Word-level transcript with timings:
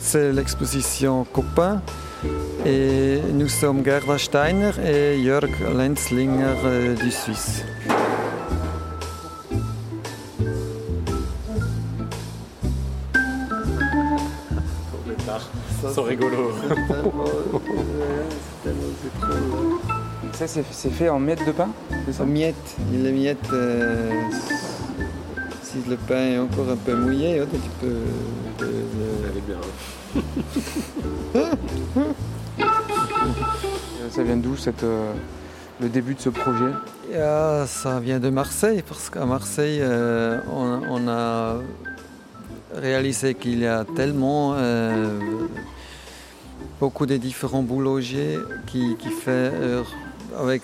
C'est 0.00 0.32
l'exposition 0.32 1.24
Copain 1.32 1.82
et 2.64 3.20
nous 3.32 3.48
sommes 3.48 3.84
Gerda 3.84 4.18
Steiner 4.18 4.70
et 4.84 5.22
Jörg 5.24 5.50
Lenzlinger 5.74 6.56
euh, 6.64 6.94
du 6.94 7.10
Suisse. 7.10 7.64
sont 15.94 16.02
rigolos. 16.02 16.52
Ça, 20.32 20.48
c'est 20.48 20.64
c'est 20.70 20.90
fait 20.90 21.08
en 21.08 21.20
miettes 21.20 21.46
de 21.46 21.52
pain 21.52 21.68
c'est 22.06 22.12
ça? 22.12 22.24
En 22.24 22.26
miettes, 22.26 22.76
les 22.92 23.12
miettes, 23.12 23.38
euh, 23.52 24.10
si 25.82 25.90
le 25.90 25.96
pain 25.96 26.26
est 26.28 26.38
encore 26.38 26.70
un 26.70 26.76
peu 26.76 26.94
mouillé, 26.94 27.40
hein, 27.40 27.46
tu 27.52 27.58
peux 27.80 27.98
bien. 29.46 29.56
Euh, 31.36 31.54
Ça 34.10 34.22
vient 34.22 34.36
d'où 34.36 34.56
cette, 34.56 34.84
euh, 34.84 35.12
le 35.80 35.88
début 35.88 36.14
de 36.14 36.20
ce 36.20 36.28
projet? 36.28 36.70
Ah, 37.18 37.64
ça 37.66 37.98
vient 38.00 38.20
de 38.20 38.30
Marseille, 38.30 38.82
parce 38.86 39.10
qu'à 39.10 39.24
Marseille, 39.26 39.80
euh, 39.82 40.38
on, 40.52 40.80
on 40.88 41.08
a 41.08 41.56
réalisé 42.76 43.34
qu'il 43.34 43.58
y 43.58 43.66
a 43.66 43.84
tellement 43.96 44.54
euh, 44.56 45.18
beaucoup 46.80 47.06
de 47.06 47.16
différents 47.16 47.62
boulangers 47.62 48.38
qui, 48.66 48.96
qui 48.98 49.08
font 49.10 49.50
leur- 49.60 49.92
avec 50.40 50.62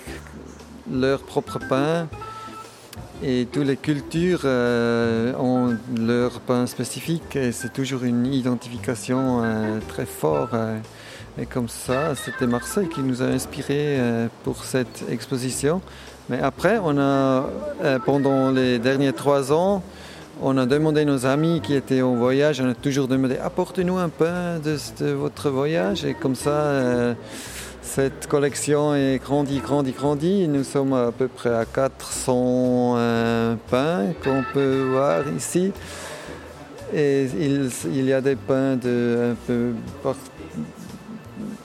leur 0.90 1.20
propre 1.22 1.58
pain. 1.58 2.08
Et 3.22 3.46
toutes 3.52 3.66
les 3.66 3.76
cultures 3.76 4.40
euh, 4.44 5.34
ont 5.38 5.76
leur 5.94 6.40
pain 6.40 6.66
spécifique 6.66 7.36
et 7.36 7.52
c'est 7.52 7.70
toujours 7.70 8.04
une 8.04 8.24
identification 8.24 9.42
euh, 9.44 9.78
très 9.88 10.06
forte. 10.06 10.54
euh. 10.54 10.78
et 11.38 11.44
comme 11.44 11.68
ça, 11.68 12.14
c'était 12.14 12.46
Marseille 12.46 12.88
qui 12.88 13.02
nous 13.02 13.20
a 13.22 13.26
inspirés 13.26 13.98
euh, 13.98 14.28
pour 14.42 14.64
cette 14.64 15.04
exposition. 15.10 15.82
Mais 16.30 16.40
après, 16.40 16.80
on 16.82 16.98
a, 16.98 17.44
pendant 18.06 18.52
les 18.52 18.78
derniers 18.78 19.12
trois 19.12 19.52
ans, 19.52 19.82
on 20.40 20.56
a 20.56 20.64
demandé 20.64 21.02
à 21.02 21.04
nos 21.04 21.26
amis 21.26 21.60
qui 21.60 21.74
étaient 21.74 22.00
en 22.00 22.14
voyage, 22.14 22.62
on 22.62 22.70
a 22.70 22.74
toujours 22.74 23.06
demandé 23.06 23.36
apportez-nous 23.36 23.98
un 23.98 24.08
pain 24.08 24.58
de, 24.64 24.78
de 25.04 25.10
votre 25.10 25.50
voyage. 25.50 26.06
Et 26.06 26.14
comme 26.14 26.36
ça, 26.36 27.14
cette 27.82 28.26
collection 28.26 28.94
est 28.94 29.18
grandie, 29.22 29.58
grandie, 29.58 29.92
grandie. 29.92 30.48
Nous 30.48 30.64
sommes 30.64 30.92
à 30.92 31.12
peu 31.12 31.28
près 31.28 31.54
à 31.54 31.64
400 31.64 32.94
euh, 32.96 33.54
pains 33.70 34.06
qu'on 34.22 34.44
peut 34.52 34.88
voir 34.90 35.22
ici. 35.36 35.72
Il, 36.92 38.04
y 38.04 38.12
a 38.12 38.20
des 38.20 38.36
pains 38.36 38.76
de 38.76 39.34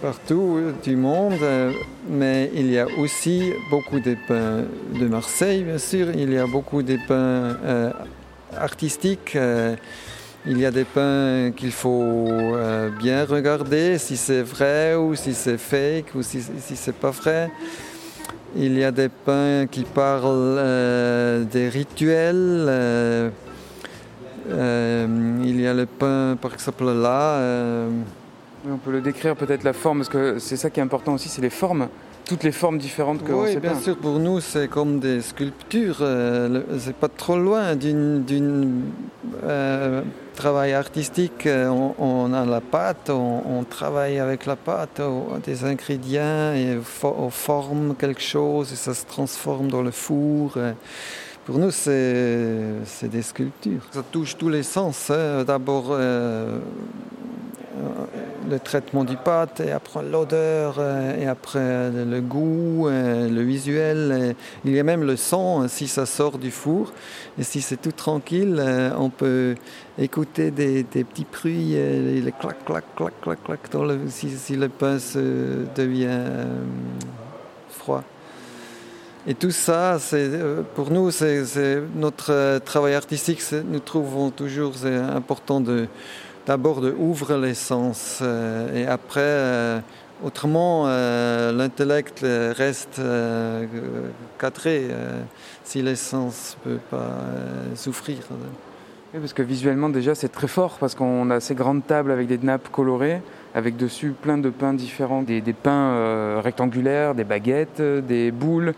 partout 0.02 0.60
du 0.84 0.96
monde, 0.96 1.34
euh, 1.42 1.72
mais 2.08 2.52
il 2.54 2.72
y 2.72 2.78
a 2.78 2.86
aussi 3.00 3.52
beaucoup 3.72 4.00
de 4.00 4.16
pains 4.28 4.66
de 5.00 5.08
Marseille, 5.08 5.64
bien 5.64 5.80
sûr. 5.80 6.08
Il 6.16 6.32
y 6.32 6.38
a 6.38 6.46
beaucoup 6.46 6.84
de 6.84 6.98
pains 7.08 7.58
euh, 7.66 7.92
artistiques. 8.56 9.38
Il 10.48 10.60
y 10.60 10.66
a 10.66 10.72
des 10.72 10.86
pains 10.86 11.52
qu'il 11.56 11.72
faut 11.72 12.28
euh, 12.56 12.90
bien 12.90 13.26
regarder 13.26 13.98
si 13.98 14.16
c'est 14.16 14.44
vrai 14.44 14.94
ou 14.96 15.16
si 15.16 15.34
c'est 15.34 15.58
fake 15.58 16.14
ou 16.16 16.22
si, 16.22 16.42
c'est 16.42 16.96
pas 16.96 17.10
vrai. 17.10 17.50
Il 18.56 18.78
y 18.78 18.84
a 18.84 18.92
des 18.92 19.10
pains 19.10 19.66
qui 19.70 19.84
parlent 19.84 20.58
euh, 20.60 21.44
des 21.44 21.68
rituels. 21.68 22.66
euh, 22.70 23.30
il 25.44 25.60
y 25.60 25.68
a 25.68 25.74
le 25.74 25.88
pain, 25.88 26.38
par 26.40 26.54
exemple, 26.54 26.86
là. 26.86 27.40
Oui, 28.66 28.72
On 28.74 28.78
peut 28.78 28.92
le 28.92 29.02
décrire 29.02 29.36
peut-être 29.36 29.64
la 29.64 29.74
forme, 29.74 30.00
parce 30.00 30.10
que 30.10 30.40
c'est 30.40 30.58
ça 30.58 30.70
qui 30.70 30.80
est 30.80 30.84
important 30.84 31.14
aussi, 31.14 31.30
c'est 31.30 31.42
les 31.42 31.50
formes, 31.50 31.88
toutes 32.26 32.44
les 32.44 32.52
formes 32.52 32.80
différentes 32.80 33.24
que 33.24 33.32
oui, 33.32 33.56
bien 33.58 33.74
pas. 33.74 33.80
sûr, 33.80 33.96
pour 33.98 34.18
nous, 34.18 34.40
c'est 34.40 34.68
comme 34.68 35.00
des 35.00 35.22
sculptures. 35.22 35.98
euh, 36.02 36.64
c'est 36.80 36.96
pas 36.96 37.08
trop 37.10 37.38
loin 37.38 37.76
d'une 37.76 38.82
euh, 39.44 40.02
travail 40.34 40.74
artistique. 40.74 41.46
Euh, 41.46 41.68
On, 41.70 41.94
on 42.00 42.34
a 42.34 42.44
la 42.46 42.62
pâte, 42.62 43.10
on, 43.12 43.44
on 43.48 43.64
travaille 43.64 44.18
avec 44.20 44.48
la 44.48 44.56
pâte, 44.56 45.00
on- 45.00 45.38
des 45.38 45.64
ingrédients, 45.64 46.54
et 46.56 46.78
fo- 46.84 47.14
on 47.18 47.30
forme 47.30 47.94
quelque 47.96 48.22
chose 48.22 48.72
et 48.74 48.76
ça 48.76 48.94
se 48.96 49.06
transforme 49.06 49.68
dans 49.68 49.84
le 49.84 49.92
four. 49.92 50.58
Pour 51.46 51.60
nous, 51.60 51.70
c'est 51.70 52.64
c'est 52.86 53.08
des 53.10 53.22
sculptures. 53.22 53.84
Ça 53.92 54.02
touche 54.12 54.36
tous 54.36 54.50
les 54.50 54.64
sens. 54.64 55.12
hein. 55.12 55.44
D'abord, 55.46 55.90
euh, 55.92 56.58
le 58.50 58.60
traitement 58.60 59.04
du 59.04 59.18
pâte, 59.18 59.60
et 59.60 59.72
après 59.72 60.04
l'odeur, 60.04 60.76
euh, 60.80 61.20
et 61.20 61.28
après 61.28 61.90
le, 61.92 62.06
le 62.06 62.22
goût, 62.22 62.88
euh, 62.88 63.30
le 63.30 63.42
visuel. 63.42 64.36
il 64.64 64.74
y 64.74 64.80
a 64.80 64.84
même 64.84 65.04
le 65.04 65.16
son, 65.16 65.64
euh, 65.64 65.68
si 65.68 65.88
ça 65.88 66.06
sort 66.06 66.38
du 66.38 66.52
four. 66.52 66.92
Et 67.40 67.44
si 67.44 67.62
c'est 67.62 67.78
tout 67.82 67.92
tranquille, 67.92 68.58
euh, 68.60 68.92
on 68.98 69.10
peut 69.10 69.56
écouter 69.98 70.52
des, 70.52 70.84
petits 70.84 71.26
bruits, 71.32 71.74
euh, 71.76 72.22
les 72.22 72.32
clac, 72.32 72.64
clac, 72.66 72.84
clac, 72.96 73.14
clac, 73.22 73.44
clac, 73.44 73.60
le- 73.74 74.00
si, 74.10 74.56
le 74.56 74.70
pain 74.70 75.00
se 75.00 75.66
devient 75.76 76.08
euh, 76.10 76.64
froid. 77.70 78.04
Et 79.28 79.34
tout 79.34 79.52
ça, 79.52 79.98
euh, 80.14 80.62
pour 80.76 80.92
nous, 80.92 81.10
c'est 81.10 81.42
notre 81.96 82.32
euh, 82.32 82.60
travail 82.60 82.94
artistique. 82.94 83.42
Nous 83.68 83.80
trouvons 83.80 84.30
toujours 84.30 84.74
important 84.86 85.62
de 85.62 85.88
d'abord 86.46 86.82
de 86.82 86.94
ouvrir 86.98 87.38
les 87.38 87.54
sens 87.54 88.20
euh, 88.22 88.74
et 88.74 88.88
après, 88.88 89.22
euh, 89.22 89.80
autrement, 90.24 90.84
euh, 90.88 91.52
l'intellect 91.52 92.22
reste 92.22 93.02
cadré 94.40 94.88
si 95.64 95.82
les 95.82 95.96
sens 95.96 96.58
ne 96.66 96.72
peuvent 96.72 96.80
pas 96.90 97.12
souffrir. 97.76 98.18
Parce 99.14 99.34
que 99.34 99.42
visuellement 99.42 99.90
déjà 99.90 100.14
c'est 100.14 100.30
très 100.30 100.48
fort, 100.48 100.78
parce 100.78 100.94
qu'on 100.94 101.30
a 101.30 101.40
ces 101.40 101.56
grandes 101.56 101.86
tables 101.88 102.12
avec 102.12 102.28
des 102.28 102.38
nappes 102.38 102.70
colorées, 102.70 103.22
avec 103.54 103.78
dessus 103.78 104.14
plein 104.20 104.38
de 104.38 104.50
pains 104.50 104.74
différents, 104.74 105.22
des, 105.22 105.42
pains 105.42 106.42
rectangulaires, 106.42 107.16
des 107.16 107.24
baguettes, 107.24 107.82
des 107.82 108.32
boules. 108.32 108.74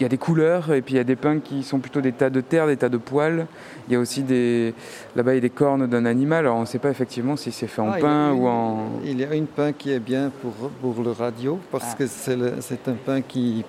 Il 0.00 0.04
y 0.04 0.06
a 0.06 0.08
des 0.08 0.16
couleurs 0.18 0.72
et 0.72 0.80
puis 0.80 0.94
il 0.94 0.96
y 0.96 1.00
a 1.00 1.04
des 1.04 1.14
pains 1.14 1.40
qui 1.40 1.62
sont 1.62 1.78
plutôt 1.78 2.00
des 2.00 2.12
tas 2.12 2.30
de 2.30 2.40
terre, 2.40 2.66
des 2.66 2.78
tas 2.78 2.88
de 2.88 2.96
poils. 2.96 3.46
Il 3.86 3.92
y 3.92 3.96
a 3.96 4.00
aussi 4.00 4.22
des 4.22 4.72
là-bas 5.14 5.32
il 5.32 5.36
y 5.36 5.38
a 5.38 5.40
des 5.42 5.50
cornes 5.50 5.86
d'un 5.86 6.06
animal. 6.06 6.38
Alors 6.46 6.56
on 6.56 6.62
ne 6.62 6.66
sait 6.66 6.78
pas 6.78 6.88
effectivement 6.90 7.36
si 7.36 7.52
c'est 7.52 7.66
fait 7.66 7.82
en 7.82 7.90
Ah, 7.92 7.98
pain 8.00 8.32
une- 8.32 8.40
ou 8.40 8.46
en. 8.48 8.78
Il 9.04 9.20
y 9.20 9.24
a 9.24 9.34
une 9.34 9.46
pain 9.46 9.72
qui 9.72 9.92
est 9.92 9.98
bien 10.00 10.32
pour, 10.40 10.52
pour 10.80 11.02
le 11.04 11.10
radio 11.12 11.58
parce 11.70 11.84
Ah. 11.92 11.96
que 11.98 12.06
c'est 12.06 12.88
un 12.88 12.94
pain 13.04 13.20
qui, 13.20 13.62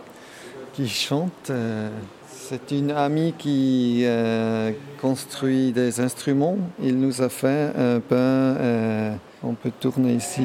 qui 0.74 0.88
chante. 0.88 1.50
euh, 1.50 1.90
C'est 2.28 2.72
une 2.72 2.92
amie 2.92 3.34
qui 3.38 4.04
euh, 4.06 4.72
construit 5.02 5.72
des 5.74 6.00
instruments. 6.00 6.58
Il 6.82 6.98
nous 7.00 7.22
a 7.22 7.28
fait 7.30 7.72
un 7.78 8.00
pain. 8.00 8.16
euh, 8.16 9.14
on 9.44 9.54
peut 9.54 9.72
tourner 9.80 10.14
ici. 10.14 10.44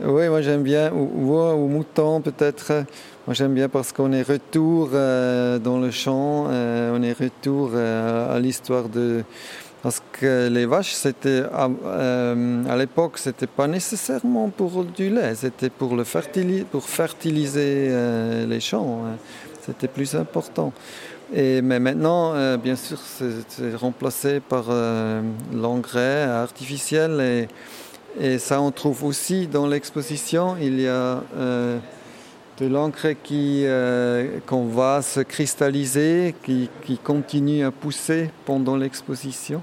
Oui, 0.00 0.28
moi 0.28 0.42
j'aime 0.42 0.62
bien, 0.62 0.92
ou, 0.92 1.08
ou, 1.14 1.36
ou 1.36 1.68
mouton 1.68 2.20
peut-être. 2.20 2.84
Moi 3.26 3.34
j'aime 3.34 3.54
bien 3.54 3.68
parce 3.68 3.92
qu'on 3.92 4.12
est 4.12 4.22
retour 4.22 4.90
euh, 4.92 5.58
dans 5.58 5.78
le 5.78 5.90
champ, 5.90 6.46
euh, 6.48 6.96
on 6.96 7.02
est 7.02 7.12
retour 7.12 7.70
euh, 7.74 8.34
à 8.34 8.38
l'histoire 8.40 8.88
de. 8.88 9.22
Parce 9.82 10.02
que 10.12 10.48
les 10.48 10.66
vaches, 10.66 10.92
c'était 10.92 11.44
à, 11.52 12.76
l'époque, 12.76 13.16
c'était 13.16 13.46
pas 13.46 13.68
nécessairement 13.68 14.48
pour 14.48 14.84
du 14.84 15.08
lait, 15.08 15.36
c'était 15.36 15.70
pour 15.70 15.94
le 15.94 16.02
fertili- 16.02 16.64
pour 16.64 16.88
fertiliser 16.88 17.88
les 18.48 18.60
champs. 18.60 19.04
hein. 19.04 19.16
C'était 19.64 19.86
plus 19.86 20.16
important. 20.16 20.72
Et, 21.32 21.62
mais 21.62 21.78
maintenant, 21.78 22.56
bien 22.56 22.74
sûr, 22.74 22.98
c'est 22.98 23.76
remplacé 23.76 24.40
par 24.40 24.64
l'engrais 25.54 26.24
artificiel 26.24 27.20
et, 27.20 27.48
et, 28.20 28.38
ça 28.38 28.60
on 28.60 28.70
trouve 28.70 29.04
aussi 29.04 29.46
dans 29.46 29.66
l'exposition. 29.66 30.56
Il 30.60 30.80
y 30.80 30.86
a 30.88 31.22
euh, 31.36 31.78
de 32.58 32.66
l'engrais 32.66 33.16
qui 33.16 33.64
qu'on 34.46 34.66
va 34.66 35.02
se 35.02 35.20
cristalliser, 35.20 36.34
qui, 36.42 36.70
qui, 36.84 36.98
continue 36.98 37.64
à 37.64 37.70
pousser 37.70 38.30
pendant 38.44 38.76
l'exposition. 38.76 39.62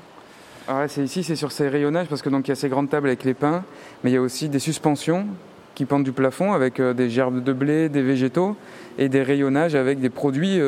Ah 0.68 0.88
c'est 0.88 1.04
ici, 1.04 1.24
c'est 1.24 1.36
sur 1.36 1.52
ces 1.52 1.68
rayonnages 1.68 2.08
parce 2.08 2.22
que 2.22 2.30
donc 2.30 2.48
il 2.48 2.52
y 2.52 2.54
a 2.54 2.56
ces 2.56 2.70
grandes 2.70 2.90
tables 2.90 3.08
avec 3.08 3.24
les 3.24 3.34
pins, 3.34 3.64
mais 4.04 4.12
il 4.12 4.14
y 4.14 4.18
a 4.18 4.22
aussi 4.22 4.50
des 4.50 4.60
suspensions 4.60 5.28
qui 5.76 5.86
pendent 5.86 6.06
du 6.06 6.14
plafond 6.14 6.54
avec 6.54 6.82
des 6.82 7.10
gerbes 7.10 7.44
de 7.44 7.54
blé, 7.54 7.90
des 7.90 8.02
végétaux 8.02 8.56
et 8.98 9.10
des 9.10 9.22
rayonnages 9.22 9.76
avec 9.76 10.00
des 10.00 10.10
produits 10.10 10.60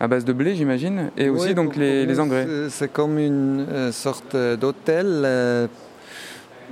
à 0.00 0.08
base 0.08 0.24
de 0.24 0.32
blé, 0.32 0.54
j'imagine, 0.54 1.10
et 1.16 1.28
aussi 1.28 1.48
oui, 1.48 1.54
donc 1.54 1.76
les, 1.76 2.06
les, 2.06 2.20
engrais. 2.20 2.46
C'est 2.68 2.92
comme 2.92 3.18
une 3.18 3.66
euh, 3.70 3.92
sorte 3.92 4.36
d'hôtel 4.36 5.06
euh, 5.06 5.24
euh, 5.24 5.66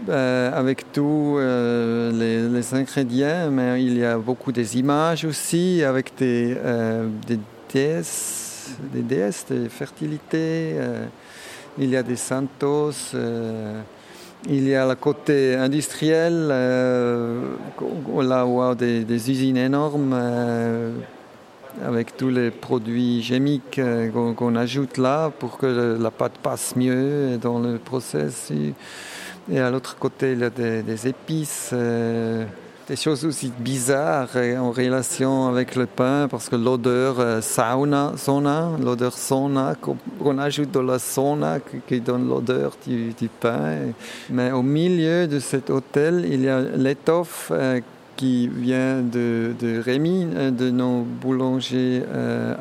avec 0.09 0.93
tous 0.93 1.37
euh, 1.39 2.49
les, 2.49 2.75
ingrédients, 2.75 3.51
mais 3.51 3.83
il 3.83 3.99
y 3.99 4.05
a 4.05 4.19
beaucoup 4.19 4.53
des 4.53 4.79
images 4.79 5.25
aussi 5.25 5.83
avec 5.83 6.13
des, 6.19 6.57
euh, 6.57 7.09
des 7.27 7.39
déesses, 7.73 8.71
des 8.93 9.03
déesses 9.03 9.47
de 9.51 9.69
fertilité. 9.69 10.75
il 11.79 11.91
y 11.91 11.97
a 11.97 12.03
des 12.03 12.17
santos. 12.17 13.15
il 14.49 14.69
y 14.69 14.75
a 14.75 14.87
le 14.87 14.95
côté 14.95 15.55
industriel, 15.57 16.49
là 16.49 18.47
où 18.47 18.61
a 18.61 18.75
des, 18.75 19.31
usines 19.31 19.57
énormes 19.57 20.15
avec 21.83 22.17
tous 22.17 22.29
les 22.29 22.51
produits 22.51 23.23
chimiques 23.23 23.81
qu'on 24.13 24.35
qu 24.35 24.59
ajoute 24.59 24.99
là 24.99 25.31
pour 25.31 25.57
que 25.57 25.97
la 25.99 26.11
pâte 26.11 26.39
passe 26.43 26.77
mieux 26.77 27.39
dans 27.41 27.59
le 27.59 27.79
process. 27.79 28.53
Et 29.51 29.59
à 29.59 29.71
l'autre 29.71 29.97
côté, 29.99 30.33
il 30.33 30.41
y 30.41 30.45
a 30.45 30.51
des, 30.51 31.09
épices, 31.09 31.71
euh, 31.73 32.45
des 32.89 32.97
choses 32.97 33.25
aussi 33.25 33.53
bizarres 33.59 34.37
en 34.59 34.71
relation 34.71 35.49
avec 35.49 35.77
le 35.77 35.87
pain, 35.87 36.29
parce 36.31 36.49
que 36.49 36.57
l'odeur 36.57 37.21
euh, 37.21 37.41
sauna, 37.41 38.13
l'odeur 38.83 39.13
sauna 39.15 39.75
qu'on 40.21 40.39
ajoute 40.39 40.71
dans 40.71 40.83
la 40.83 40.99
sauna 40.99 41.59
qui, 41.89 42.01
donne 42.01 42.29
l'odeur 42.29 42.77
du, 42.87 43.29
pain. 43.41 43.79
Mais 44.31 44.53
au 44.53 44.63
milieu 44.63 45.27
de 45.27 45.39
cet 45.39 45.71
hôtel, 45.71 46.25
il 46.29 46.43
y 46.43 46.49
a 46.49 46.61
l'étoffe 46.61 47.51
euh, 47.51 47.81
qui 48.17 48.49
vient 48.49 49.01
de, 49.01 49.53
de 49.59 49.81
Rémi, 49.81 50.27
de 50.27 50.71
nos 50.71 51.03
boulangers 51.03 52.03
euh, 52.09 52.55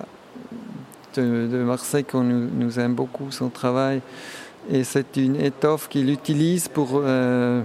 de, 1.15 1.47
de, 1.47 1.57
Marseille, 1.57 2.03
qu'on 2.03 2.23
nous, 2.23 2.49
nous, 2.51 2.79
aime 2.79 2.95
beaucoup 2.95 3.31
son 3.31 3.49
travail. 3.49 4.01
Et 4.69 4.83
c'est 4.83 5.17
une 5.17 5.35
étoffe 5.35 5.87
qu'il 5.87 6.09
utilise 6.09 6.67
pour, 6.67 7.01
euh, 7.03 7.61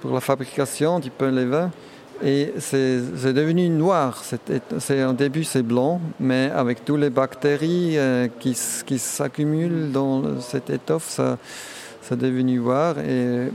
pour 0.00 0.12
la 0.12 0.20
fabrication 0.20 0.98
du 0.98 1.10
pain 1.10 1.30
levain. 1.30 1.70
Et 2.22 2.52
c'est 2.58 3.32
devenu 3.32 3.68
noir. 3.68 4.22
C'est 4.78 5.04
en 5.04 5.12
début 5.12 5.44
c'est 5.44 5.62
blanc, 5.62 6.00
mais 6.18 6.50
avec 6.54 6.84
toutes 6.84 6.98
les 7.00 7.10
bactéries 7.10 7.96
euh, 7.96 8.26
qui, 8.40 8.58
qui 8.84 8.98
s'accumulent 8.98 9.92
dans 9.92 10.40
cette 10.40 10.68
étoffe, 10.68 11.08
ça, 11.08 11.38
c'est 12.08 12.18
devenu 12.18 12.58
noir 12.58 12.98
et, 12.98 13.48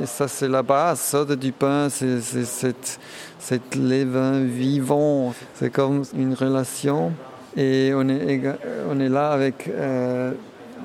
et 0.00 0.06
ça 0.06 0.28
c'est 0.28 0.46
la 0.48 0.62
base 0.62 1.00
ça, 1.00 1.24
du 1.24 1.50
pain 1.50 1.88
c'est 1.88 2.20
cette, 2.20 3.00
cette 3.38 3.74
levain 3.74 4.44
vivant 4.44 5.34
c'est 5.54 5.70
comme 5.70 6.02
une 6.14 6.34
relation 6.34 7.12
et 7.56 7.90
on 7.94 8.08
est, 8.08 8.42
on 8.88 9.00
est 9.00 9.08
là 9.08 9.30
avec 9.30 9.68
euh, 9.68 10.32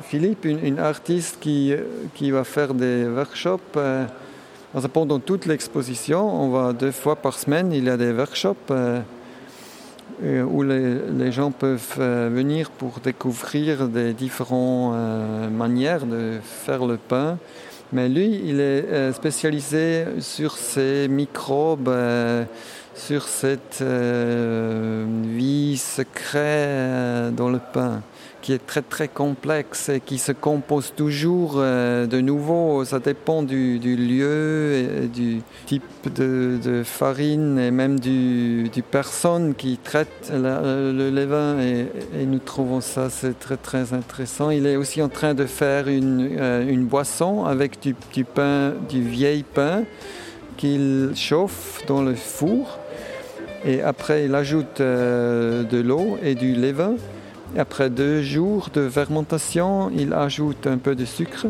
Philippe 0.04 0.46
une, 0.46 0.80
artiste 0.80 1.38
qui, 1.40 1.74
qui 2.16 2.32
va 2.32 2.44
faire 2.44 2.74
des 2.74 3.06
workshops 3.08 3.60
euh, 3.78 4.06
pendant 4.94 5.20
toute 5.20 5.46
l'exposition 5.46 6.22
on 6.44 6.50
va 6.50 6.74
deux 6.74 6.92
fois 6.92 7.16
par 7.16 7.38
semaine 7.38 7.72
il 7.72 7.86
y 7.86 7.90
a 7.90 7.98
des 7.98 8.12
workshops 8.12 8.72
euh, 8.72 9.02
Euh, 10.24 10.44
où 10.44 10.62
les, 10.62 11.00
les 11.18 11.32
gens 11.32 11.50
peuvent 11.50 11.96
euh, 11.98 12.30
venir 12.32 12.70
pour 12.70 13.00
découvrir 13.00 13.88
des 13.88 14.14
différentes 14.14 14.94
euh, 14.96 15.50
manières 15.50 16.06
de 16.06 16.40
faire 16.44 16.86
le 16.86 16.98
pain. 16.98 17.40
Mais 17.92 18.08
lui, 18.08 18.40
il 18.46 18.60
est 18.60 18.86
euh, 18.86 19.14
spécialisé 19.14 20.06
sur 20.20 20.58
ces 20.58 21.08
microbes, 21.08 21.88
euh, 21.88 22.44
sur 22.94 23.24
cette 23.24 23.80
euh, 23.82 25.06
vie 25.24 25.78
secrète 25.78 26.36
euh, 26.36 27.32
dans 27.32 27.50
le 27.50 27.60
pain 27.74 28.02
qui 28.42 28.54
est 28.54 28.66
très 28.66 28.82
très 28.82 29.08
complexe 29.08 29.90
et 29.90 30.00
qui 30.00 30.18
se 30.18 30.32
compose 30.32 30.94
toujours 30.96 31.56
euh, 31.58 32.08
de 32.08 32.20
nouveau. 32.20 32.84
Ça 32.86 33.00
dépend 33.00 33.44
du, 33.44 33.80
lieu 33.80 34.74
et 34.74 35.08
du 35.08 35.42
type 35.66 35.84
de, 36.14 36.82
farine 36.84 37.60
et 37.60 37.72
même 37.72 38.00
du, 38.00 38.70
du 38.70 38.82
personne 38.82 39.54
qui 39.54 39.78
traite 39.78 40.32
la, 40.32 40.62
le 40.62 41.10
levain. 41.10 41.60
Et, 41.60 41.88
nous 42.26 42.40
trouvons 42.40 42.82
ça 42.82 43.10
c'est 43.10 43.38
très 43.40 43.58
très 43.58 43.94
intéressant. 43.94 44.50
Il 44.50 44.66
est 44.66 44.76
aussi 44.76 45.02
en 45.02 45.10
train 45.10 45.34
de 45.34 45.46
faire 45.46 45.88
une, 45.88 46.30
euh, 46.40 46.68
une 46.68 46.86
boisson 46.86 47.46
avec 47.46 47.80
du, 47.82 48.24
pain 48.24 48.74
du 48.90 49.02
vieil 49.02 49.44
pain 49.44 49.84
qu'il 50.58 51.12
chauffe 51.16 51.84
dans 51.88 52.02
le 52.02 52.16
four. 52.16 52.80
Et 53.66 53.82
après 53.82 54.26
il 54.26 54.34
ajoute 54.34 54.82
euh, 54.82 55.64
de 55.64 55.80
l'eau 55.80 56.18
et 56.24 56.34
du 56.34 56.56
levain 56.56 56.96
Après 57.58 57.90
deux 57.90 58.22
jours 58.22 58.70
de 58.74 58.90
fermentation, 58.90 59.92
il 59.96 60.14
ajoute 60.14 60.68
un 60.68 60.78
peu 60.78 60.96
de 60.96 61.06
sucre. 61.06 61.48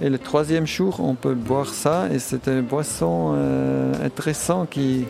Et 0.00 0.08
le 0.08 0.18
troisième 0.18 0.66
jour, 0.66 1.00
on 1.00 1.14
peut 1.14 1.34
boire 1.34 1.68
ça 1.68 2.08
et 2.12 2.18
c'est 2.18 2.46
une 2.48 2.62
boisson 2.62 3.34
euh, 3.34 3.92
intéressant 4.04 4.66
qui, 4.66 5.04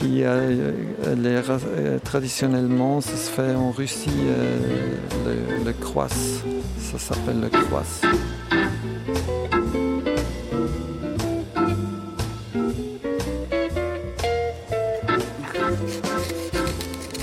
qui 0.00 0.24
euh, 0.24 0.72
euh, 1.06 1.98
traditionnellement 2.02 3.00
ça 3.02 3.16
se 3.16 3.30
fait 3.30 3.54
en 3.54 3.70
Russie 3.70 4.08
euh, 4.08 4.94
le, 5.26 5.64
le. 5.64 5.74
Ça 6.78 6.98
s'appelle 6.98 7.40
le 7.40 7.48
croisse. 7.48 8.00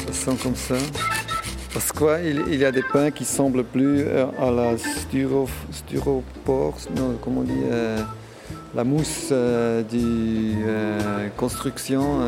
Ça 0.05 0.13
sent 0.13 0.37
comme 0.43 0.55
ça. 0.55 0.75
Il, 1.99 2.43
il 2.51 2.59
y 2.59 2.65
a 2.65 2.71
des 2.71 2.83
pains 2.83 3.09
qui 3.09 3.25
semblent 3.25 3.63
plus 3.63 4.01
euh, 4.01 4.27
à 4.39 4.51
la 4.51 4.77
styro, 4.77 5.49
styropor, 5.71 6.75
non, 6.95 7.17
comment 7.19 7.41
on 7.41 7.43
dit 7.43 7.53
euh, 7.71 7.97
la 8.75 8.83
mousse 8.83 9.29
euh, 9.31 9.81
du 9.81 10.57
euh, 10.67 11.27
construction. 11.35 12.19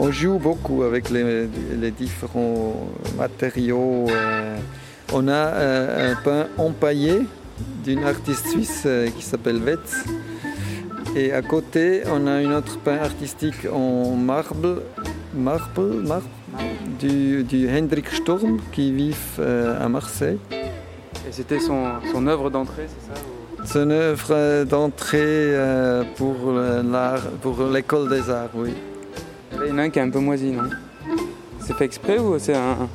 On 0.00 0.12
joue 0.12 0.38
beaucoup 0.38 0.84
avec 0.84 1.10
les, 1.10 1.48
les 1.80 1.90
différents 1.90 2.88
matériaux. 3.16 4.06
On 5.12 5.26
a 5.26 6.10
un 6.10 6.14
pain 6.14 6.46
empaillé 6.56 7.26
d'une 7.82 8.04
artiste 8.04 8.46
suisse 8.46 8.86
qui 9.16 9.24
s'appelle 9.24 9.56
Wetz. 9.56 10.04
Et 11.16 11.32
à 11.32 11.42
côté, 11.42 12.04
on 12.06 12.28
a 12.28 12.40
une 12.42 12.52
autre 12.52 12.78
pain 12.78 12.98
artistique 12.98 13.66
en 13.72 14.14
marbre 14.14 14.82
Marple, 15.34 16.02
Marple 16.06 16.26
du, 16.98 17.44
du 17.44 17.68
Hendrik 17.68 18.08
Sturm 18.08 18.58
qui 18.72 18.92
vit 18.92 19.16
euh, 19.38 19.84
à 19.84 19.88
Marseille. 19.88 20.38
Et 20.52 21.32
c'était 21.32 21.60
son, 21.60 21.84
son 22.12 22.26
œuvre 22.26 22.50
d'entrée, 22.50 22.86
c'est 22.88 23.14
ça 23.14 23.20
ou... 23.20 23.66
Son 23.66 23.90
œuvre 23.90 24.64
d'entrée 24.64 25.18
euh, 25.20 26.04
pour 26.16 26.52
l'art, 26.52 27.22
pour 27.42 27.62
l'école 27.64 28.08
des 28.08 28.30
arts, 28.30 28.50
oui. 28.54 28.72
Il 29.52 29.68
y 29.68 29.72
en 29.72 29.78
a 29.78 29.82
un 29.82 29.90
qui 29.90 29.98
est 29.98 30.02
un 30.02 30.10
peu 30.10 30.20
moisi, 30.20 30.52
non? 30.52 30.70
C'est 31.60 31.74
fait 31.74 31.84
exprès 31.84 32.18
ou 32.18 32.38
c'est 32.38 32.56
un... 32.56 32.88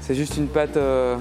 C'est 0.00 0.14
juste 0.14 0.36
une 0.36 0.48
pâte... 0.48 0.76
Euh... 0.76 1.16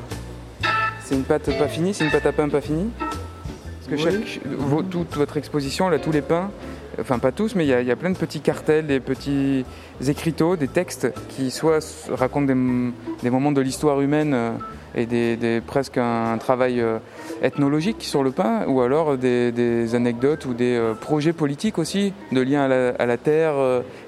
C'est 1.05 1.15
une 1.15 1.23
pâte 1.23 1.57
pas 1.57 1.67
finie 1.67 1.93
C'est 1.93 2.05
une 2.05 2.11
pâte 2.11 2.25
à 2.25 2.31
pain 2.31 2.49
pas 2.49 2.61
finie? 2.61 2.89
Parce 2.99 4.03
que 4.03 4.09
oui. 4.09 4.27
chaque, 4.41 4.89
toute 4.89 5.15
votre 5.15 5.37
exposition, 5.37 5.89
là, 5.89 5.99
tous 5.99 6.11
les 6.11 6.21
pains, 6.21 6.51
enfin 6.99 7.19
pas 7.19 7.31
tous, 7.31 7.55
mais 7.55 7.65
il 7.65 7.87
y, 7.87 7.91
a 7.91 7.95
plein 7.95 8.09
de 8.09 8.17
petits 8.17 8.41
cartels, 8.41 8.87
des 8.87 8.99
petits 8.99 9.65
écriteaux, 10.07 10.55
des 10.55 10.67
textes 10.67 11.11
qui 11.29 11.51
soit 11.51 11.79
racontent 12.09 12.45
des, 12.45 13.29
moments 13.29 13.51
de 13.51 13.61
l'histoire 13.61 14.01
humaine 14.01 14.33
euh, 14.33 14.51
et 14.95 15.05
des, 15.05 15.61
presque 15.65 15.97
un, 15.97 16.37
travail 16.37 16.81
euh, 16.81 16.97
ethnologique 17.41 17.97
sur 17.99 18.23
le 18.23 18.31
pain, 18.31 18.65
ou 18.67 18.81
alors 18.81 19.17
des, 19.17 19.95
anecdotes 19.95 20.45
ou 20.45 20.53
des 20.53 20.75
euh, 20.75 20.93
projets 20.93 21.33
politiques 21.33 21.77
aussi, 21.77 22.13
de 22.31 22.41
lien 22.41 22.63
à 22.63 23.05
la, 23.05 23.17
terre 23.17 23.55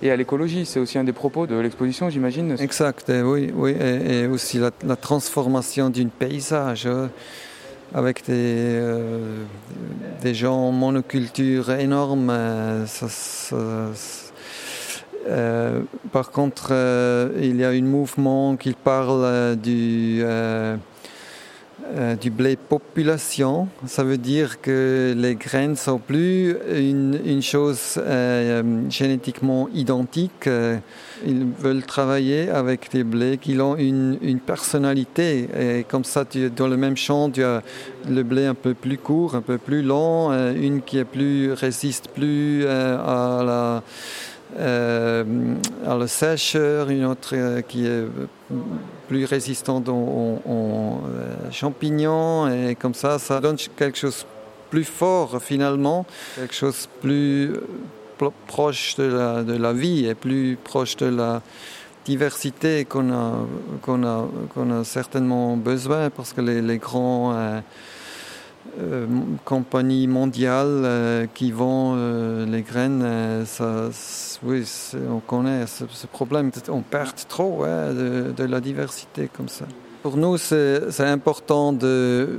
et 0.01 0.11
à 0.11 0.15
l'écologie. 0.15 0.65
C'est 0.65 0.79
aussi 0.79 0.97
un 0.97 1.03
des 1.03 1.13
propos 1.13 1.47
de 1.47 1.55
l'exposition, 1.55 2.09
j'imagine. 2.09 2.55
Exact, 2.59 3.11
oui, 3.23 3.51
oui, 3.55 3.71
et, 3.71 4.21
et 4.21 4.27
aussi 4.27 4.57
la, 4.57 4.71
la 4.85 4.95
transformation 4.95 5.89
d'un 5.89 6.07
paysage. 6.07 6.87
Avec 7.93 8.25
des, 8.25 8.79
euh, 8.79 9.43
des 10.21 10.33
gens 10.33 10.71
monoculture 10.71 11.71
énormes 11.71 12.29
euh, 12.29 12.85
Euh, 15.27 15.81
par 16.11 16.31
contre, 16.31 16.71
il 17.39 17.57
y 17.57 17.63
a 17.63 17.69
un 17.69 17.81
mouvement 17.81 18.55
qui 18.55 18.73
parle 18.73 19.55
du, 19.55 20.23
euh, 21.95 22.15
du 22.15 22.29
blé 22.29 22.55
population. 22.55 23.67
Ça 23.85 24.03
veut 24.03 24.17
dire 24.17 24.61
que 24.61 25.13
les 25.17 25.35
graines 25.35 25.75
sont 25.75 25.99
plus 25.99 26.55
une, 26.71 27.19
une 27.25 27.41
chose 27.41 27.97
euh, 27.97 28.89
génétiquement 28.89 29.67
identique. 29.73 30.47
Euh, 30.47 30.77
Ils 31.25 31.45
veulent 31.59 31.83
travailler 31.83 32.49
avec 32.49 32.89
des 32.91 33.03
blés 33.03 33.37
qui 33.37 33.59
ont 33.59 33.75
une, 33.75 34.17
une 34.21 34.39
personnalité. 34.39 35.47
Et 35.59 35.83
comme 35.83 36.03
ça, 36.03 36.25
dans 36.55 36.67
le 36.67 36.77
même 36.77 36.97
champ, 36.97 37.29
tu 37.29 37.43
as 37.43 37.61
le 38.09 38.23
blé 38.23 38.45
un 38.45 38.55
peu 38.55 38.73
plus 38.73 38.97
court, 38.97 39.35
un 39.35 39.41
peu 39.41 39.57
plus 39.57 39.81
long, 39.81 40.31
une 40.53 40.81
qui 40.81 40.97
est 40.97 41.05
plus 41.05 41.53
résiste 41.53 42.09
plus 42.13 42.65
à 42.65 43.43
la 43.45 43.83
à 44.59 45.95
la 45.97 46.07
sècheur, 46.07 46.89
une 46.89 47.05
autre 47.05 47.29
euh, 47.33 47.61
qui 47.61 47.85
est 47.85 48.03
plus 49.07 49.25
résistante 49.25 49.87
aux, 49.89 50.39
euh, 50.47 51.51
champignons 51.51 52.47
et 52.47 52.75
comme 52.75 52.93
ça, 52.93 53.19
ça 53.19 53.39
donne 53.39 53.57
quelque 53.75 53.97
chose 53.97 54.25
plus 54.69 54.83
fort 54.85 55.41
finalement, 55.41 56.05
quelque 56.35 56.53
chose 56.53 56.87
plus 57.01 57.51
euh, 57.51 57.63
pro- 58.17 58.33
proche 58.47 58.95
de 58.95 59.03
la, 59.03 59.43
de 59.43 59.55
la 59.57 59.73
vie 59.73 60.05
et 60.07 60.15
plus 60.15 60.57
proche 60.61 60.95
de 60.97 61.07
la 61.07 61.41
diversité 62.05 62.85
qu'on 62.85 63.11
a, 63.11 63.45
a, 64.03 64.27
a 64.79 64.83
certainement 64.83 65.55
besoin 65.55 66.09
parce 66.09 66.33
que 66.33 66.41
les, 66.41 66.61
grands 66.77 67.33
euh, 67.35 67.59
euh, 68.79 69.05
compagnies 69.43 70.07
mondiales 70.07 70.83
euh, 70.85 71.25
qui 71.33 71.51
vendent 71.51 71.97
euh, 71.97 72.45
les 72.45 72.61
graines, 72.61 73.45
ça, 73.45 73.89
oui, 74.43 74.63
on 75.09 75.19
connaît 75.19 75.65
ce, 75.67 76.07
problème. 76.07 76.51
On 76.69 76.81
perd 76.81 77.15
trop 77.27 77.65
de, 77.65 78.43
la 78.43 78.61
diversité 78.61 79.29
comme 79.35 79.49
ça. 79.49 79.65
Pour 80.03 80.15
nous, 80.15 80.37
c'est 80.37 80.99
important 81.01 81.73
de, 81.73 82.29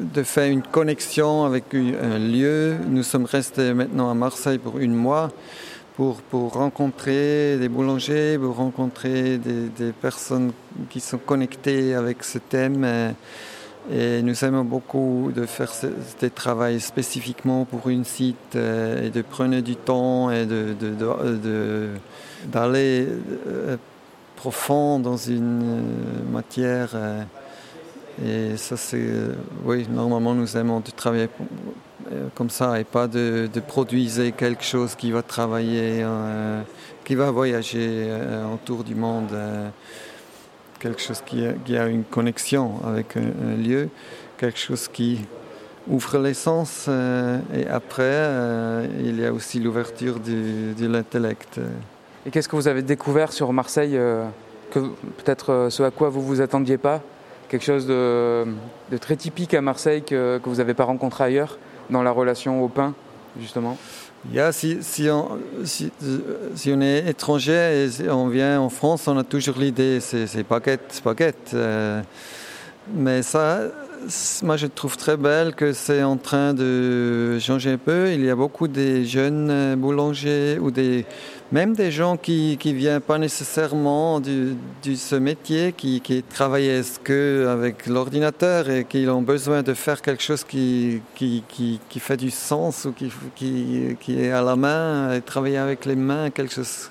de 0.00 0.22
faire 0.22 0.50
une 0.50 0.62
connexion 0.62 1.44
avec 1.44 1.74
un 1.74 2.18
lieu. 2.18 2.76
Nous 2.88 3.02
sommes 3.02 3.24
restés 3.24 3.74
maintenant 3.74 4.10
à 4.10 4.14
Marseille 4.14 4.58
pour 4.58 4.78
une 4.78 4.94
mois 4.94 5.30
pour, 5.96 6.16
pour 6.22 6.54
rencontrer 6.54 7.56
des 7.56 7.68
boulangers, 7.68 8.36
pour 8.36 8.56
rencontrer 8.56 9.38
des, 9.38 9.68
des 9.68 9.92
personnes 9.92 10.52
qui 10.90 11.00
sont 11.00 11.18
connectées 11.18 11.94
avec 11.94 12.24
ce 12.24 12.38
thème. 12.38 13.14
Et 13.92 14.22
nous 14.22 14.44
aimons 14.44 14.64
beaucoup 14.64 15.30
de 15.34 15.44
faire 15.44 15.72
ce, 15.72 15.88
ce 16.20 16.26
travail 16.26 16.80
spécifiquement 16.80 17.64
pour 17.66 17.88
une 17.90 18.04
site 18.04 18.56
euh, 18.56 19.06
et 19.06 19.10
de 19.10 19.20
prendre 19.20 19.60
du 19.60 19.76
temps 19.76 20.30
et 20.30 20.46
de, 20.46 20.74
de, 20.78 20.90
de- 21.36 21.88
d'aller 22.46 23.06
euh, 23.46 23.76
profond 24.36 24.98
dans 24.98 25.16
une 25.18 25.62
euh, 25.62 26.32
matière. 26.32 26.90
et 28.24 28.56
ça, 28.56 28.76
c'est. 28.76 29.04
oui, 29.64 29.86
normalement, 29.90 30.34
nous 30.34 30.56
aimons 30.56 30.80
de 30.80 30.90
travailler 30.90 31.28
comme 32.34 32.50
ça 32.50 32.78
et 32.78 32.84
pas 32.84 33.06
de, 33.08 33.48
de 33.52 33.60
produire 33.60 34.34
quelque 34.36 34.62
chose 34.64 34.94
qui 34.94 35.10
va 35.10 35.22
travailler, 35.22 36.04
qui 37.04 37.14
va 37.14 37.30
voyager 37.30 38.08
autour 38.52 38.84
du 38.84 38.94
monde. 38.94 39.34
Quelque 40.78 41.00
chose 41.00 41.22
qui 41.24 41.76
a, 41.76 41.86
une 41.86 42.04
connexion 42.04 42.72
avec 42.84 43.16
un, 43.16 43.56
lieu, 43.56 43.88
quelque 44.36 44.58
chose 44.58 44.88
qui 44.88 45.20
ouvre 45.88 46.18
les 46.18 46.34
sens 46.34 46.86
euh, 46.88 47.38
et 47.54 47.66
après 47.66 48.02
euh, 48.04 48.86
il 49.00 49.20
y 49.20 49.26
a 49.26 49.32
aussi 49.32 49.60
l'ouverture 49.60 50.18
de 50.18 50.86
l'intellect. 50.86 51.60
Et 52.26 52.30
qu'est-ce 52.30 52.48
que 52.48 52.56
vous 52.56 52.68
avez 52.68 52.82
découvert 52.82 53.32
sur 53.32 53.52
Marseille 53.52 53.96
euh, 53.96 54.24
peut-être 54.72 55.68
ce 55.70 55.82
à 55.82 55.90
quoi 55.90 56.08
vous 56.08 56.22
vous 56.22 56.40
attendiez 56.40 56.78
pas? 56.78 57.02
Quelque 57.48 57.64
chose 57.64 57.86
de, 57.86 58.46
de 58.90 58.96
très 58.96 59.16
typique 59.16 59.54
à 59.54 59.60
Marseille 59.60 60.02
que, 60.02 60.38
que 60.38 60.48
vous 60.48 60.56
n'avez 60.56 60.74
pas 60.74 60.84
rencontré 60.84 61.24
ailleurs 61.24 61.58
dans 61.90 62.02
la 62.02 62.10
relation 62.10 62.62
au 62.62 62.68
pain, 62.68 62.94
justement? 63.38 63.76
Il 64.30 64.36
y 64.36 64.40
a, 64.40 64.52
si, 64.52 64.78
si, 64.80 65.08
on, 65.10 65.38
si, 65.64 65.92
on 66.68 66.80
est 66.80 67.08
étranger 67.08 67.88
et 68.00 68.08
on 68.08 68.28
vient 68.28 68.58
en 68.58 68.70
France, 68.70 69.06
on 69.06 69.18
a 69.18 69.24
toujours 69.24 69.58
l'idée, 69.58 70.00
c'est 70.00 70.48
baguette, 70.48 71.02
baguette. 71.04 71.50
euh, 71.52 72.00
mais 72.94 73.22
ça, 73.22 73.60
moi 74.42 74.56
je 74.56 74.66
trouve 74.66 74.96
très 74.96 75.16
belle 75.16 75.54
que 75.54 75.72
c'est 75.72 76.02
en 76.02 76.16
train 76.16 76.54
de 76.54 77.38
changer 77.38 77.72
un 77.72 77.78
peu. 77.78 78.12
Il 78.12 78.24
y 78.24 78.30
a 78.30 78.36
beaucoup 78.36 78.68
de 78.68 79.02
jeunes 79.02 79.50
euh, 79.50 79.76
boulangers 79.76 80.58
ou 80.58 80.70
des, 80.70 81.04
même 81.54 81.72
des 81.74 81.92
gens 81.92 82.16
qui 82.16 82.58
ne 82.64 82.72
viennent 82.72 83.00
pas 83.00 83.16
nécessairement 83.16 84.18
du, 84.18 84.56
de 84.84 84.94
ce 84.96 85.14
métier, 85.14 85.72
qui, 85.72 86.00
qui 86.00 86.20
travaillent 86.24 86.82
que 87.04 87.46
avec 87.48 87.86
l'ordinateur 87.86 88.68
et 88.68 88.84
qui 88.84 89.06
ont 89.06 89.22
besoin 89.22 89.62
de 89.62 89.72
faire 89.72 90.02
quelque 90.02 90.24
chose 90.30 90.42
qui, 90.42 91.00
qui, 91.14 91.44
qui, 91.46 91.78
qui 91.88 92.00
fait 92.00 92.16
du 92.16 92.32
sens 92.32 92.86
ou 92.86 92.90
qui, 92.90 93.08
qui, 93.36 93.96
qui 94.00 94.20
est 94.20 94.32
à 94.32 94.42
la 94.42 94.56
main, 94.56 95.14
et 95.14 95.20
travailler 95.20 95.58
avec 95.58 95.84
les 95.86 95.94
mains, 95.94 96.30
quelque 96.30 96.54
chose 96.54 96.90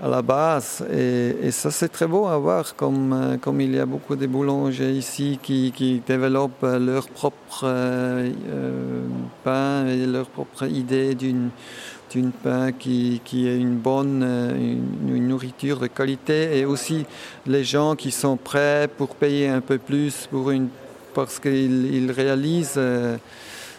à 0.00 0.08
la 0.08 0.22
base. 0.22 0.86
Et, 0.92 1.34
et 1.42 1.50
ça, 1.50 1.72
c'est 1.72 1.88
très 1.88 2.06
beau 2.06 2.26
à 2.28 2.38
voir, 2.38 2.76
comme, 2.76 3.12
euh, 3.12 3.36
comme 3.38 3.60
il 3.60 3.74
y 3.74 3.80
a 3.80 3.86
beaucoup 3.86 4.14
de 4.14 4.28
boulangers 4.28 4.92
ici 4.92 5.40
qui, 5.42 5.72
qui 5.72 6.00
développent 6.06 6.62
leur 6.62 7.08
propre 7.08 7.62
euh, 7.64 8.30
euh, 8.50 9.02
pain 9.42 9.88
et 9.88 10.06
leur 10.06 10.28
propre 10.28 10.62
idée 10.66 11.16
d'une 11.16 11.50
d'une 12.10 12.32
pain 12.32 12.72
qui, 12.72 13.20
qui 13.24 13.48
est 13.48 13.56
une 13.56 13.76
bonne 13.76 14.22
euh, 14.22 14.54
une, 14.54 15.16
une 15.16 15.28
nourriture 15.28 15.78
de 15.78 15.86
qualité 15.86 16.58
et 16.58 16.64
aussi 16.64 17.06
les 17.46 17.64
gens 17.64 17.96
qui 17.96 18.10
sont 18.10 18.36
prêts 18.36 18.88
pour 18.96 19.14
payer 19.14 19.48
un 19.48 19.60
peu 19.60 19.78
plus 19.78 20.26
pour 20.30 20.50
une 20.50 20.68
parce 21.14 21.38
qu'ils 21.38 21.94
ils 21.94 22.10
réalisent 22.10 22.74
euh, 22.76 23.16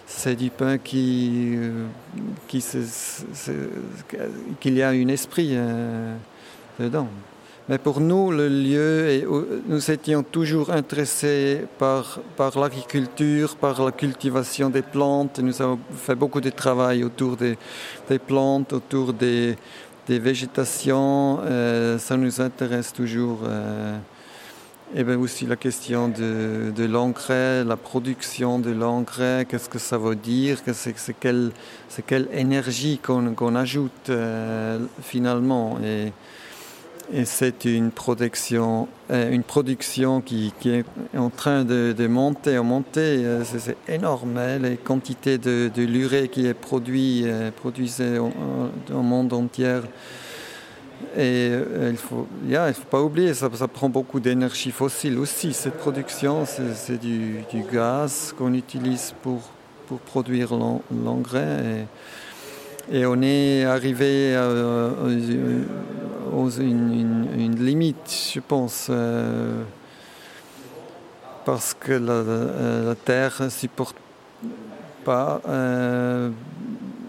c'est 0.05 0.35
du 0.35 0.49
pain 0.49 0.77
qui, 0.79 1.53
euh, 1.55 1.85
qu'il 4.59 4.73
y 4.73 4.81
a 4.81 4.89
un 4.89 5.07
esprit 5.07 5.55
dedans. 6.79 7.07
Mais 7.69 7.77
pour 7.77 8.01
nous, 8.01 8.31
le 8.31 8.49
lieu, 8.49 9.23
nous 9.67 9.91
étions 9.91 10.23
toujours 10.23 10.71
intéressés 10.71 11.67
par, 11.77 12.19
par 12.35 12.57
l'agriculture, 12.57 13.55
par 13.57 13.85
la 13.85 13.91
cultivation 13.91 14.71
des 14.71 14.81
plantes. 14.81 15.37
Nous 15.37 15.61
avons 15.61 15.77
fait 15.95 16.15
beaucoup 16.15 16.41
de 16.41 16.49
travail 16.49 17.03
autour 17.03 17.37
des, 17.37 17.57
plantes, 18.25 18.73
autour 18.73 19.13
des, 19.13 19.55
végétations. 20.07 21.41
Euh, 21.43 21.99
ça 21.99 22.17
nous 22.17 22.41
intéresse 22.41 22.91
toujours. 22.91 23.41
Euh, 23.43 23.99
et 24.95 25.03
bien 25.03 25.19
aussi 25.19 25.45
la 25.45 25.55
question 25.55 26.07
de, 26.07 26.71
de 26.75 26.85
l'engrais, 26.85 27.63
la 27.63 27.77
production 27.77 28.57
de 28.57 28.71
l'engrais, 28.71 29.45
qu'est-ce 29.47 29.69
que 29.69 29.77
ça 29.77 29.99
veut 29.99 30.15
dire, 30.15 30.57
c'est, 30.73 31.15
quelle, 31.19 31.51
énergie 32.33 32.97
qu'on, 32.97 33.55
ajoute 33.55 34.09
euh, 34.09 34.79
finalement? 35.03 35.77
Et 37.11 37.25
c'est 37.25 37.65
une 37.65 37.89
production, 37.89 38.87
euh, 39.09 39.31
une 39.31 39.41
production 39.43 40.21
qui, 40.21 40.53
est 40.65 40.85
en 41.17 41.29
train 41.29 41.63
de, 41.63 41.93
de 41.97 42.07
monter, 42.07 42.57
en 42.57 42.63
monter. 42.63 43.25
Euh, 43.25 43.43
c'est, 43.43 43.77
énorme, 43.87 44.37
hein, 44.37 44.59
les 44.59 44.77
quantités 44.77 45.37
de, 45.39 45.71
l'urée 45.75 46.27
qui 46.27 46.45
est 46.45 46.53
produit, 46.53 47.23
euh, 47.25 47.49
produisée 47.51 48.19
au, 48.19 48.31
au 48.93 49.01
monde 49.01 49.33
entier. 49.33 49.79
Et 51.17 51.51
il 51.89 51.97
faut, 51.97 52.27
yeah, 52.47 52.67
il 52.67 52.73
faut 52.73 52.83
pas 52.83 53.01
oublier, 53.01 53.33
ça, 53.33 53.49
prend 53.49 53.89
beaucoup 53.89 54.19
d'énergie 54.19 54.71
fossile 54.71 55.17
aussi. 55.17 55.53
Cette 55.53 55.77
production, 55.77 56.45
c'est, 56.45 56.99
du, 56.99 57.43
gaz 57.71 58.35
qu'on 58.37 58.53
utilise 58.53 59.15
pour, 59.23 59.41
pour 59.87 59.99
produire 59.99 60.53
l'en- 60.53 60.83
l'engrais. 61.03 61.85
Et, 62.91 62.99
et 62.99 63.05
on 63.05 63.21
est 63.21 63.63
arrivé 63.63 64.35
à, 64.35 64.43
à 64.43 65.09
une, 66.59 67.55
limite, 67.63 68.31
je 68.33 68.39
pense, 68.39 68.87
euh, 68.89 69.63
parce 71.45 71.73
que 71.73 71.93
la, 71.93 72.23
la- 72.89 72.95
terre 72.95 73.37
ne 73.41 73.49
supporte 73.49 73.95
pas, 75.03 75.41
euh, 75.47 76.29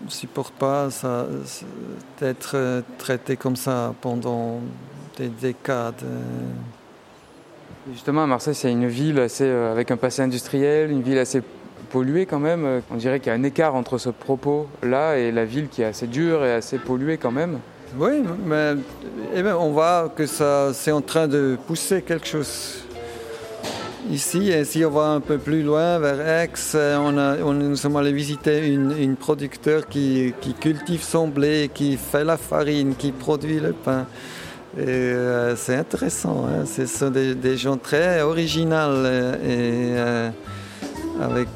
supporte 0.08 0.54
pas 0.54 0.88
d'être 2.20 2.52
euh, 2.54 2.82
traité 2.98 3.36
comme 3.36 3.56
ça 3.56 3.94
pendant 4.00 4.60
des 5.16 5.28
décades. 5.28 6.02
euh. 6.04 6.20
Justement, 7.92 8.26
Marseille, 8.26 8.54
c'est 8.54 8.70
une 8.70 8.86
ville 8.88 9.18
assez, 9.18 9.44
euh, 9.44 9.72
avec 9.72 9.90
un 9.90 9.96
passé 9.96 10.22
industriel, 10.22 10.90
une 10.90 11.02
ville 11.02 11.18
assez 11.18 11.42
polluée 11.90 12.26
quand 12.26 12.38
même. 12.38 12.64
Euh, 12.64 12.80
On 12.90 12.96
dirait 12.96 13.18
qu'il 13.20 13.28
y 13.28 13.34
a 13.34 13.38
un 13.38 13.42
écart 13.42 13.74
entre 13.74 13.98
ce 13.98 14.10
propos-là 14.10 15.16
et 15.16 15.32
la 15.32 15.44
ville 15.44 15.68
qui 15.68 15.82
est 15.82 15.86
assez 15.86 16.06
dure 16.06 16.44
et 16.44 16.52
assez 16.52 16.78
polluée 16.78 17.18
quand 17.18 17.32
même. 17.32 17.58
Oui, 17.98 18.22
mais 18.44 18.74
eh 19.34 19.42
ben, 19.42 19.56
on 19.56 19.70
voit 19.70 20.12
que 20.14 20.24
ça, 20.24 20.72
c'est 20.72 20.92
en 20.92 21.00
train 21.00 21.26
de 21.26 21.58
pousser 21.66 22.02
quelque 22.02 22.26
chose. 22.26 22.84
ici. 24.10 24.50
Et 24.50 24.64
si 24.64 24.84
on 24.84 24.90
va 24.90 25.08
un 25.08 25.20
peu 25.20 25.38
plus 25.38 25.62
loin, 25.62 25.98
vers 25.98 26.20
Aix, 26.20 26.50
euh, 26.76 27.38
on 27.42 27.52
nous 27.52 27.76
sommes 27.76 27.96
allés 27.96 28.12
visiter 28.12 28.66
une, 28.68 29.16
producteur 29.16 29.88
qui, 29.88 30.32
cultive 30.60 31.02
son 31.02 31.26
blé, 31.28 31.68
qui 31.72 31.96
fait 31.96 32.24
la 32.24 32.36
farine, 32.36 32.94
qui 32.94 33.10
produit 33.10 33.58
le 33.58 33.72
pain. 33.72 34.06
Euh, 34.78 35.54
c'est 35.56 35.74
intéressant. 35.74 36.46
Hein. 36.46 36.66
Ce 36.66 36.86
sont 36.86 37.10
des, 37.10 37.56
gens 37.56 37.76
très 37.76 38.22
originaux 38.22 38.76
euh, 38.76 40.22
et, 41.18 41.22
avec, 41.22 41.48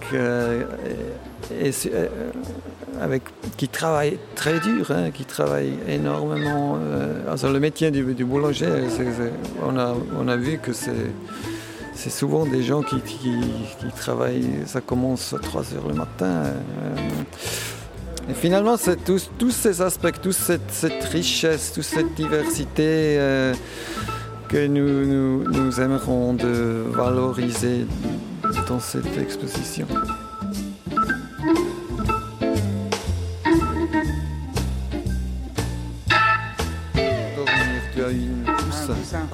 avec, 3.01 3.23
qui 3.57 3.69
travaillent 3.69 4.19
très 4.35 4.61
dur, 4.61 4.91
hein, 4.91 5.11
qui 5.11 5.25
travaillent 5.25 5.79
énormément. 5.89 6.79
alors 7.27 7.53
le 7.53 7.61
métier 7.61 7.91
du, 7.91 8.25
boulanger, 8.25 8.69
on, 9.63 10.29
a, 10.29 10.37
vu 10.37 10.59
que 10.59 10.73
c'est 10.73 12.11
souvent 12.11 12.47
des 12.47 12.63
gens 12.63 12.83
qui, 12.83 13.01
travaillent, 13.97 14.61
ça 14.67 14.81
commence 14.81 15.33
à 15.33 15.39
3 15.39 15.75
heures 15.75 15.89
le 15.89 15.95
matin. 15.95 16.27
Euh, 16.27 16.53
et 18.31 18.35
finalement, 18.35 18.77
tous, 19.05 19.31
tous, 19.39 19.51
ces 19.51 19.83
aspects, 19.83 20.21
toute 20.23 20.33
cette, 20.33 20.71
cette, 20.71 21.05
richesse, 21.05 21.73
toute 21.73 21.85
cette 21.85 22.15
diversité 22.15 23.19
euh, 23.19 23.55
que 24.49 24.67
nous, 24.67 25.05
nous, 25.05 25.51
nous, 25.51 25.81
aimerons 25.81 26.33
de 26.33 26.85
valoriser 26.91 27.87
dans 28.67 28.81
cette 28.81 29.19
exposition. 29.19 29.87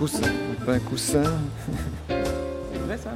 Coussin, 0.00 0.22
un 0.66 0.78
coussin, 0.78 0.78
un 0.78 0.78
coussin. 0.78 1.22
Ça, 2.96 3.10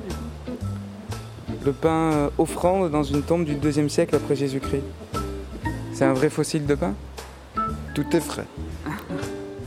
le 1.64 1.72
pain 1.72 2.12
euh, 2.12 2.28
offrande 2.36 2.90
dans 2.90 3.02
une 3.02 3.22
tombe 3.22 3.46
du 3.46 3.54
2e 3.56 3.88
siècle 3.88 4.14
après 4.14 4.36
Jésus-Christ. 4.36 4.82
C'est 5.94 6.04
un 6.04 6.12
vrai 6.12 6.28
fossile 6.28 6.66
de 6.66 6.74
pain? 6.74 6.92
Tout 7.94 8.04
est 8.14 8.20
frais. 8.20 8.44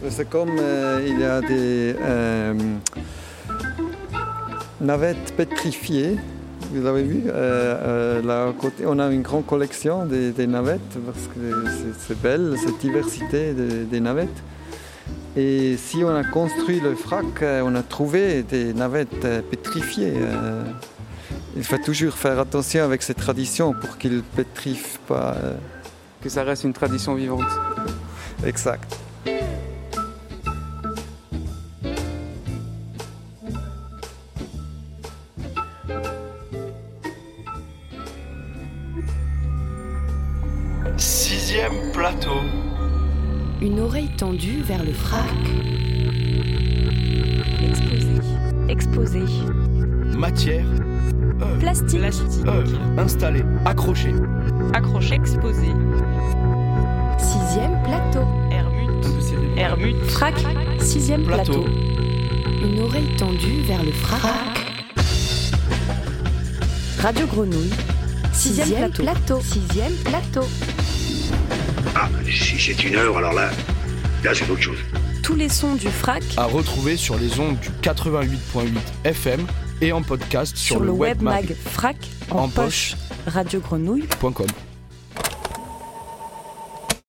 C'est 0.09 0.29
comme 0.29 0.57
euh, 0.59 1.03
il 1.07 1.19
y 1.19 1.23
a 1.23 1.41
des 1.41 1.95
euh, 1.99 2.53
navettes 4.79 5.33
pétrifiées. 5.35 6.17
Vous 6.71 6.85
avez 6.85 7.01
vu 7.01 7.23
euh, 7.25 8.21
là, 8.21 8.53
côté, 8.59 8.83
On 8.85 8.99
a 8.99 9.07
une 9.11 9.23
grande 9.23 9.47
collection 9.47 10.05
des, 10.05 10.31
des 10.31 10.45
navettes 10.45 10.99
parce 11.03 11.27
que 11.33 11.65
c'est 11.97 12.21
belle 12.21 12.55
cette 12.63 12.77
diversité 12.77 13.53
des, 13.53 13.85
des 13.85 13.99
navettes. 13.99 14.43
Et 15.39 15.77
si 15.77 16.03
on 16.03 16.15
a 16.15 16.23
construit 16.23 16.79
le 16.79 16.95
frac, 16.95 17.43
on 17.43 17.75
a 17.75 17.83
trouvé 17.83 18.41
des 18.41 18.73
navettes 18.73 19.27
pétrifiées. 19.51 20.13
Il 21.55 21.63
faut 21.63 21.77
toujours 21.77 22.13
faire 22.13 22.39
attention 22.39 22.83
avec 22.83 23.03
ces 23.03 23.13
traditions 23.13 23.73
pour 23.73 23.99
qu'ils 23.99 24.15
ne 24.15 24.21
pétrifient 24.21 24.97
pas. 25.07 25.35
Que 26.21 26.29
ça 26.29 26.43
reste 26.43 26.63
une 26.63 26.73
tradition 26.73 27.13
vivante. 27.13 27.45
Exact. 28.43 28.96
Tendue 44.27 44.61
vers 44.61 44.83
le 44.83 44.91
frac. 44.91 45.23
Exposé. 47.63 48.11
Exposé. 48.67 49.21
Matière. 50.17 50.65
Euh, 51.41 51.57
Plastique. 51.59 51.99
Plastique. 52.01 52.45
Euh, 52.45 52.65
installé. 52.97 53.41
Accroché. 53.63 54.13
Accroché. 54.73 55.15
Exposé. 55.15 55.67
Sixième 57.17 57.81
plateau. 57.85 58.27
Hermut. 58.51 59.05
Hermut. 59.55 59.95
Frac. 60.09 60.35
Sixième 60.79 61.23
plateau. 61.23 61.63
plateau. 61.63 61.69
Une 62.65 62.81
oreille 62.81 63.15
tendue 63.17 63.61
vers 63.65 63.81
le 63.81 63.93
frac. 63.93 64.59
Radio 66.99 67.25
Grenouille. 67.27 67.71
Sixième, 68.33 68.65
Sixième 68.67 68.91
plateau. 68.91 69.03
plateau. 69.03 69.41
Sixième 69.41 69.93
plateau. 70.03 70.45
Ah, 71.95 72.09
si 72.29 72.59
c'est 72.59 72.83
une 72.83 72.97
heure, 72.97 73.17
alors 73.17 73.31
là, 73.33 73.51
là 74.23 74.33
c'est 74.33 74.49
autre 74.49 74.61
chose. 74.61 74.79
Tous 75.23 75.35
les 75.35 75.49
sons 75.49 75.75
du 75.75 75.87
frac 75.87 76.23
à 76.37 76.45
retrouver 76.45 76.97
sur 76.97 77.17
les 77.17 77.39
ondes 77.39 77.59
du 77.59 77.69
88.8 77.81 78.67
FM 79.05 79.45
et 79.81 79.91
en 79.91 80.01
podcast 80.01 80.57
sur, 80.57 80.77
sur 80.77 80.83
le, 80.83 80.91
web 80.91 81.21
mag 81.21 81.55
frac 81.55 81.97
en, 82.31 82.43
en 82.43 82.49
poche, 82.49 82.95
poche 82.95 83.33
radiogrenouille.com. 83.33 84.47